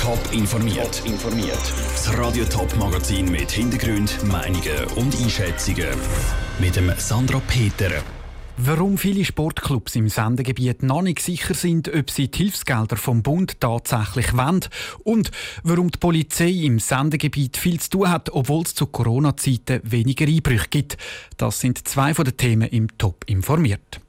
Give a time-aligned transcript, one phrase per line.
[0.00, 1.02] Top informiert.
[1.04, 1.60] informiert.
[1.92, 5.90] Das Radio Top Magazin mit Hintergrund, Meinungen und Einschätzungen
[6.58, 7.90] mit dem Sandra Peter.
[8.56, 13.60] Warum viele Sportclubs im Sendegebiet noch nicht sicher sind, ob sie die Hilfsgelder vom Bund
[13.60, 14.64] tatsächlich wollen
[15.04, 15.32] und
[15.64, 20.68] warum die Polizei im Sendegebiet viel zu tun hat, obwohl es zu Corona-Zeiten weniger Einbrüche
[20.70, 20.96] gibt.
[21.36, 24.00] Das sind zwei von den Themen im Top informiert.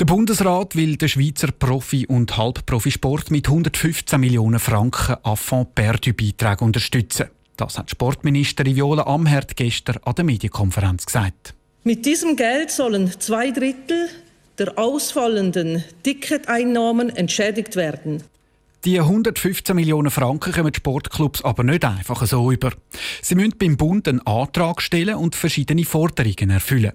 [0.00, 6.62] Der Bundesrat will den Schweizer Profi- und Halbprofisport mit 115 Millionen Franken Affront perdu Beitrag
[6.62, 7.26] unterstützen.
[7.58, 11.52] Das hat Sportministerin Viola Amherd gestern an der Medienkonferenz gesagt.
[11.84, 14.08] Mit diesem Geld sollen zwei Drittel
[14.56, 18.22] der ausfallenden Ticketeinnahmen entschädigt werden.
[18.86, 22.72] Die 115 Millionen Franken kommen die Sportclubs aber nicht einfach so über.
[23.20, 26.92] Sie müssen beim Bund einen Antrag stellen und verschiedene Forderungen erfüllen.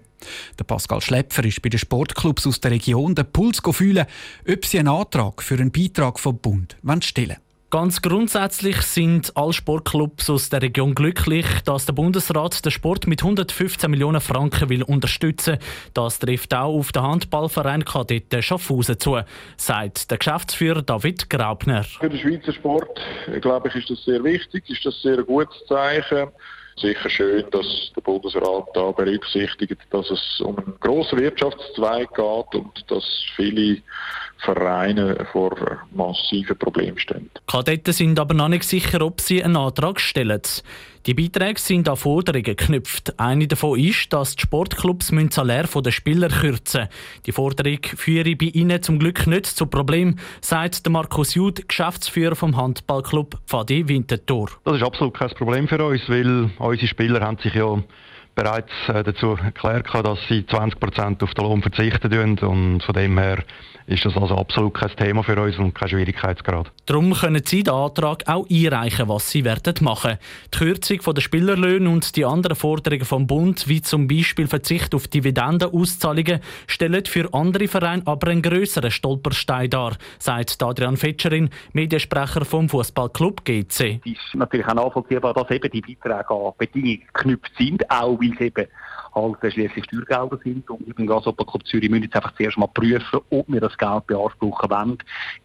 [0.57, 4.07] Der Pascal Schläpfer ist bei den Sportclubs aus der Region den Puls fühlen,
[4.49, 7.44] ob sie einen Antrag für einen Beitrag vom Bund stellen wollen.
[7.71, 13.23] Ganz grundsätzlich sind alle Sportclubs aus der Region glücklich, dass der Bundesrat den Sport mit
[13.23, 15.57] 115 Millionen Franken will unterstützen.
[15.93, 19.19] Das trifft auch auf den Handballverein Kadetten Schaffhausen zu,
[19.57, 21.83] sagt der Geschäftsführer David Graubner.
[21.83, 22.99] Für den Schweizer Sport,
[23.41, 26.29] glaube ich, ist das sehr wichtig, ist das sehr gutes Zeichen.
[26.77, 32.91] Sicher schön, dass der Bundesrat da berücksichtigt, dass es um einen grossen Wirtschaftszweig geht und
[32.91, 33.03] dass
[33.35, 33.77] viele
[34.39, 35.55] Vereine vor
[35.91, 37.29] massiven Problemen stehen.
[37.47, 40.41] Kadetten sind aber noch nicht sicher, ob sie einen Antrag stellen.
[41.05, 43.19] Die Beiträge sind an Forderungen geknüpft.
[43.19, 46.87] Eine davon ist, dass die Sportclubs Salär der Spieler kürzen
[47.27, 52.57] Die Forderung führe bei ihnen zum Glück nicht zu Problem, sagt Markus Jud, Geschäftsführer vom
[52.57, 54.49] Handballclub Pfadi Winterthur.
[54.63, 57.83] Das ist absolut kein Problem für uns, weil unsere Spieler haben sich ja
[58.35, 63.43] bereits äh, dazu erklärt, dass sie 20% auf den Lohn verzichten und von dem her
[63.87, 66.71] ist das also absolut kein Thema für uns und kein Schwierigkeitsgrad.
[66.85, 70.17] Darum können Sie den Antrag auch einreichen, was Sie werden machen.
[70.53, 75.07] Die Kürzung der Spielerlöhne und die anderen Forderungen vom Bund, wie zum Beispiel Verzicht auf
[75.07, 82.69] Dividendenauszahlungen, stellen für andere Vereine aber einen grösseren Stolperstein dar, sagt Adrian Fetscherin, Mediensprecher vom
[82.69, 84.01] Fußballclub GC.
[84.03, 88.33] Es ist natürlich auch nachvollziehbar, dass eben die Beiträge an Bedingungen geknüpft sind, auch weil
[88.33, 88.67] es eben
[89.15, 90.69] halt schließlich Steuergelder sind.
[90.69, 94.07] Und ich bin Club Zürich müssen jetzt einfach zuerst mal prüfen, ob wir das Geld
[94.07, 94.97] beanspruchen wollen,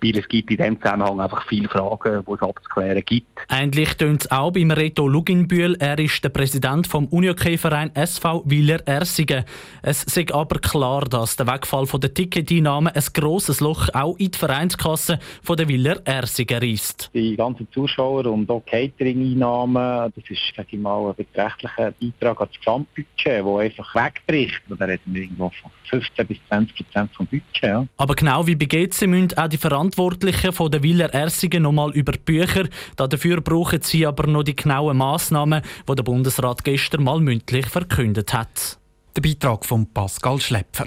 [0.03, 3.27] weil es gibt in diesem Zusammenhang einfach viele Fragen, die es abzuklären gibt.
[3.49, 5.77] Ähnlich tönt es auch beim Reto Luginbühl.
[5.79, 9.45] Er ist der Präsident vom Unihockey-Verein SV Willer Ersingen.
[9.83, 14.39] Es ist aber klar, dass der Wegfall der Ticketeinnahmen ein grosses Loch auch in die
[14.39, 17.11] Vereinskasse der Willer Ersingen reißt.
[17.15, 22.49] Die ganzen Zuschauer und auch Catering-Einnahmen, das ist, sage ich mal, ein beträchtlicher Beitrag an
[22.51, 24.61] das Gesamtbudget, einfach wegbricht.
[24.69, 27.63] Da reden wir irgendwo von 15 bis 20 Prozent vom Budget.
[27.63, 27.87] Ja.
[27.97, 32.13] Aber genau wie bei GC müssen auch die Verantwortlichen von der Willer Ersigen nochmal über
[32.13, 32.69] die Bücher.
[32.97, 38.33] Dafür brauchen sie aber noch die genauen Massnahmen, die der Bundesrat gestern mal mündlich verkündet
[38.33, 38.79] hat.
[39.17, 40.87] Der Beitrag von Pascal Schlepfer.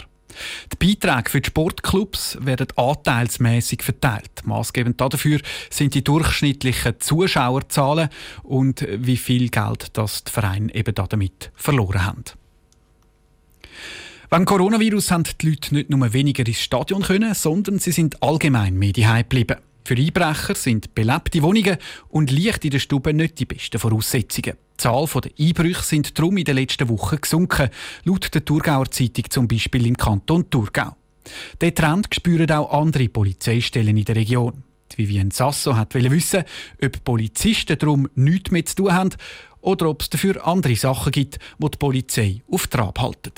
[0.72, 4.42] Die Beiträge für die Sportclubs werden anteilsmäßig verteilt.
[4.46, 5.40] Maßgebend dafür
[5.70, 8.10] sind die durchschnittlichen Zuschauerzahlen
[8.44, 12.24] und wie viel Geld das die Vereine eben damit verloren haben.
[14.30, 18.74] Wegen Coronavirus haben die Leute nicht nur weniger ins Stadion können, sondern sie sind allgemein
[18.74, 19.58] mehr daheim geblieben.
[19.86, 21.78] Für Einbrecher sind belebte Wohnungen
[22.08, 24.54] und Licht in der Stube nicht die besten Voraussetzungen.
[24.56, 27.70] Die Zahl der Einbrüche sind darum in den letzten Wochen gesunken,
[28.06, 30.96] laut der Thurgauer Zeitung zum Beispiel im Kanton Thurgau.
[31.62, 34.64] Den Trend spüren auch andere Polizeistellen in der Region.
[34.92, 36.44] Die Vivienne Sasso hat wissen,
[36.84, 39.10] ob Polizisten darum nichts mehr zu tun haben
[39.62, 43.34] oder ob es dafür andere Sachen gibt, die die Polizei auf Trab halten.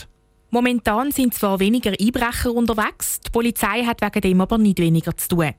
[0.55, 5.27] Momentan sind zwar weniger Einbrecher unterwegs, die Polizei hat wegen dem aber nicht weniger zu
[5.27, 5.51] tun.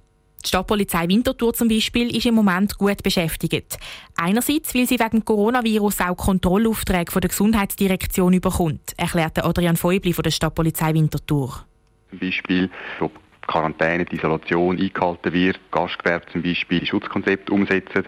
[0.43, 3.77] Die Stadtpolizei Winterthur zum Beispiel ist im Moment gut beschäftigt.
[4.17, 10.23] Einerseits, weil sie wegen Coronavirus auch Kontrollaufträge von der Gesundheitsdirektion überkommt, erklärte Adrian Feubli von
[10.23, 11.67] der Stadtpolizei Winterthur.
[12.09, 12.71] Zum Beispiel,
[13.01, 13.13] ob
[13.47, 18.07] Quarantäne, die Isolation eingehalten wird, Gastgewerbe zum Beispiel Schutzkonzepte umsetzen.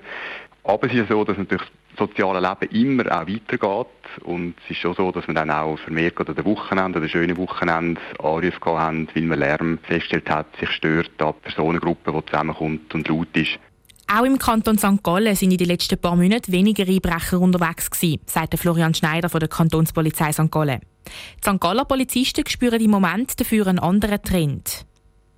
[0.64, 3.86] Aber es ist so, dass natürlich soziale Leben immer auch weitergeht.
[4.24, 7.36] Und es ist schon so, dass wir dann auch vermehrt an den Wochenende oder schönen
[7.36, 13.08] Wochenende Anrufe haben, weil man Lärm festgestellt hat, sich stört an Personengruppe, die zusammenkommt und
[13.08, 13.58] laut ist.
[14.10, 15.02] Auch im Kanton St.
[15.02, 19.40] Gallen sind in den letzten paar Monaten weniger Einbrecher unterwegs gewesen, sagt Florian Schneider von
[19.40, 20.50] der Kantonspolizei St.
[20.50, 20.80] Gallen.
[21.44, 21.60] Die St.
[21.60, 24.87] Galler Polizisten spüren im Moment dafür einen anderen Trend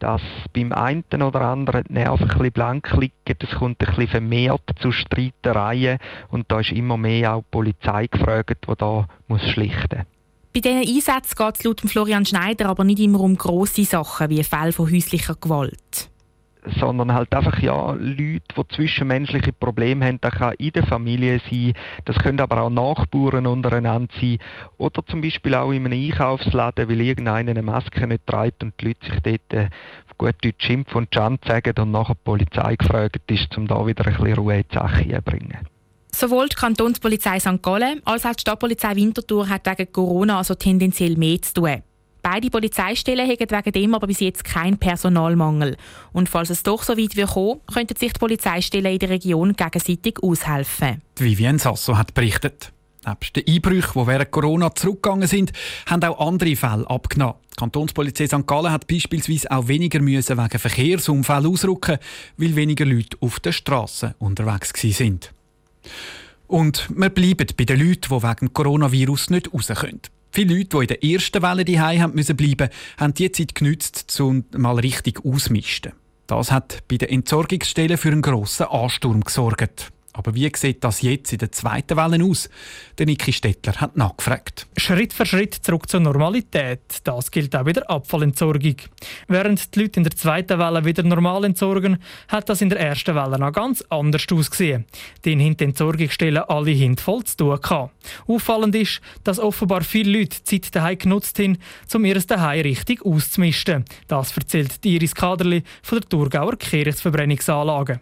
[0.01, 3.13] dass beim einen oder anderen die Nerven ein bisschen blank liegen.
[3.39, 5.99] Es kommt ein bisschen vermehrt zu Streitereien
[6.31, 10.07] und da ist immer mehr auch die Polizei gefragt, die da muss schlichten.
[10.53, 14.43] Bei diesen Einsätzen geht es laut Florian Schneider aber nicht immer um grosse Sachen wie
[14.43, 16.11] Fälle von häuslicher Gewalt.
[16.79, 20.21] Sondern halt einfach ja Leute, die zwischenmenschliche Probleme haben.
[20.21, 21.75] Das kann in der Familie sein,
[22.05, 24.39] das können aber auch Nachbarn untereinander sein
[24.79, 28.89] oder zum Beispiel auch in einem Einkaufsladen, weil irgendeiner eine Maske nicht trägt und die
[28.89, 29.71] Leute sich dort
[30.09, 33.87] auf gut Deutsch Schimpf und Schand sagen und nachher die Polizei gefragt ist, um da
[33.87, 35.59] wieder ein bisschen Ruhe in die Sache zu bringen.
[36.13, 37.63] Sowohl die Kantonspolizei St.
[37.63, 41.83] Gallen als auch die Stadtpolizei Winterthur hat wegen Corona also tendenziell mehr zu tun.
[42.23, 45.77] Beide Polizeistellen haben wegen dem aber bis jetzt keinen Personalmangel.
[46.13, 49.55] Und falls es doch so weit wird kommen, könnten sich die Polizeistellen in der Region
[49.55, 51.03] gegenseitig aushelfen.
[51.17, 52.73] Vivienne Sasso hat berichtet.
[53.07, 55.53] Neben den Einbrüchen, die während Corona zurückgegangen sind,
[55.87, 57.37] haben auch andere Fälle abgenommen.
[57.53, 58.47] Die Kantonspolizei St.
[58.47, 61.99] Gallen hat beispielsweise auch weniger müssen wegen Verkehrsunfällen ausrücken,
[62.37, 65.33] weil weniger Leute auf den Straßen unterwegs sind.
[66.47, 70.01] Und wir bleiben bei den Leuten, die wegen Coronavirus nicht raus können.
[70.33, 72.69] Viele Leute, die in der ersten Welle daheim haben müssen bleiben,
[72.99, 75.93] haben die Zeit genützt, um mal richtig auszumisten.
[76.27, 79.91] Das hat bei den Entsorgungsstellen für einen grossen Ansturm gesorgt.
[80.13, 82.51] Aber wie sieht das jetzt in der zweiten Welle aus?
[82.99, 84.67] Der Niki Stettler hat nachgefragt.
[84.77, 86.81] Schritt für Schritt zurück zur Normalität.
[87.05, 88.75] Das gilt auch bei der Abfallentsorgung.
[89.29, 93.15] Während die Leute in der zweiten Welle wieder normal entsorgen, hat das in der ersten
[93.15, 94.85] Welle noch ganz anders ausgesehen.
[95.25, 97.91] Den haben die Entsorgungsstellen alle hinten voll zu tun.
[98.27, 101.59] Auffallend ist, dass offenbar viele Leute die Zeit daheim genutzt haben,
[101.95, 103.85] um ihr Daheim richtig auszumisten.
[104.09, 108.01] Das erzählt Iris Kaderli von der Thurgauer Kehrichtverbrennungsanlage.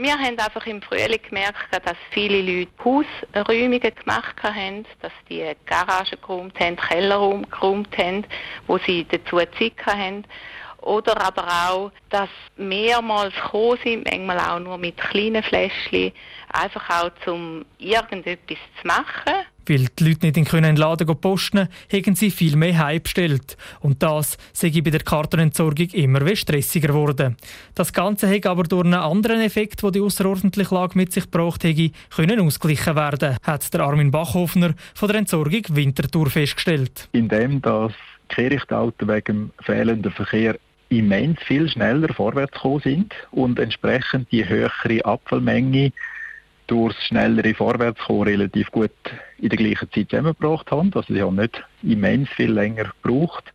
[0.00, 6.16] Wir haben einfach im Frühling gemerkt, dass viele Leute Hausräumungen gemacht haben, dass die Garage
[6.16, 8.24] geräumt haben, Kellerraum geräumt haben,
[8.68, 10.24] wo sie dazu Zeit haben.
[10.82, 16.12] Oder aber auch, dass mehrmals gekommen sind, manchmal auch nur mit kleinen Fläschchen,
[16.52, 19.46] einfach auch zum irgendetwas zu machen.
[19.68, 23.56] Weil die Leute nicht in den Laden posten haben sie viel mehr Heim bestellt.
[23.80, 27.36] Und das sei bei der Kartonentsorgung immer stressiger geworden.
[27.74, 31.64] Das Ganze hat aber durch einen anderen Effekt, den die außerordentliche Lage mit sich gebracht
[31.64, 37.08] hätte, können ausgeglichen werden, hat der Armin Bachhofner von der Entsorgung Winterthur festgestellt.
[37.12, 37.92] Indem das
[38.28, 40.58] Kehrichtauto wegen fehlenden Verkehr
[40.90, 45.92] immens viel schneller vorwärts gekommen sind und entsprechend die höhere Abfallmenge
[46.68, 48.92] durch schnellere Vorwärtskommen relativ gut
[49.38, 50.92] in der gleichen Zeit zusammengebracht haben.
[50.94, 53.52] Also sie haben nicht immens viel länger gebraucht.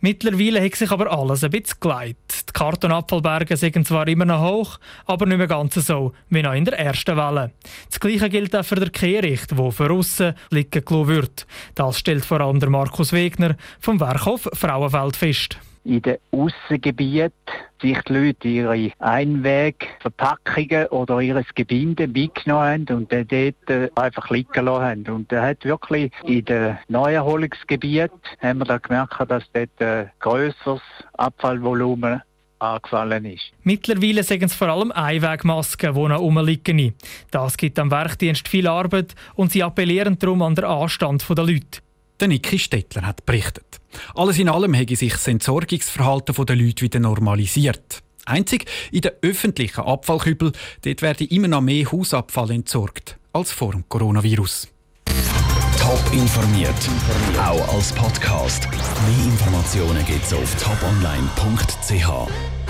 [0.00, 2.48] Mittlerweile hat sich aber alles ein bisschen geleitet.
[2.48, 6.66] Die Kartonabfallberge sind zwar immer noch hoch, aber nicht mehr ganz so wie noch in
[6.66, 7.52] der ersten Welle.
[7.88, 11.46] Das Gleiche gilt auch für den Kehricht, wo für aussen liegen wird.
[11.74, 17.32] Das stellt vor allem der Markus Wegner vom Werkhof Frauenfeld fest in den Aussengebieten
[17.80, 24.30] sich die Leute ihre Einwegverpackungen oder ihr Gebinde mitgenommen haben und dann dort äh, einfach
[24.30, 25.06] liegen lassen haben.
[25.08, 30.82] Und er hat wirklich in den Neuerholungsgebieten haben wir da gemerkt, dass dort ein grösseres
[31.14, 32.22] Abfallvolumen
[32.58, 33.52] angefallen ist.
[33.62, 36.94] Mittlerweile sagen es vor allem Einwegmasken, die noch rumliegen.
[37.30, 41.83] Das gibt am Werkdienst viel Arbeit und sie appellieren darum an den Anstand der Leute.
[42.20, 43.80] Der Niki Stettler hat berichtet.
[44.14, 48.02] Alles in allem habe sich das Entsorgungsverhalten der Leute wieder normalisiert.
[48.24, 50.52] Einzig in den öffentlichen Abfallkübel
[50.82, 54.68] dort werden immer noch mehr Hausabfall entsorgt als vor dem Coronavirus.
[55.78, 56.74] Top informiert,
[57.38, 58.68] auch als Podcast.
[58.70, 62.63] Mehr Informationen gibt es auf toponline.ch.